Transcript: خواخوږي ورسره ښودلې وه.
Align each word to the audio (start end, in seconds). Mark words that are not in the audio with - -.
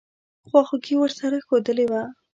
خواخوږي 0.47 0.95
ورسره 0.97 1.37
ښودلې 1.45 1.85
وه. 1.91 2.01